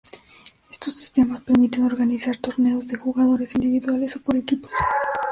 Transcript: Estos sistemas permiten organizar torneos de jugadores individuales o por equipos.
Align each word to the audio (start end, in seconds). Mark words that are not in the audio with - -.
Estos 0.71 0.95
sistemas 0.99 1.43
permiten 1.43 1.83
organizar 1.83 2.35
torneos 2.37 2.87
de 2.87 2.97
jugadores 2.97 3.53
individuales 3.53 4.15
o 4.15 4.23
por 4.25 4.35
equipos. 4.35 4.71